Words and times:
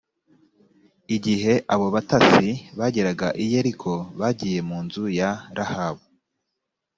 igihe 1.15 1.53
abo 1.73 1.87
batasi 1.95 2.49
bageraga 2.79 3.27
i 3.43 3.45
yeriko 3.51 3.91
bagiye 4.19 4.59
mu 4.69 4.77
nzu 4.85 5.03
ya 5.19 5.31
rahabu 5.57 6.05